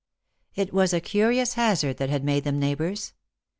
It 0.55 0.73
was 0.73 0.93
a 0.93 0.99
curious 0.99 1.53
hazard 1.53 1.97
that 1.97 2.09
had 2.09 2.23
made 2.23 2.43
them 2.43 2.59
neighbours. 2.59 3.13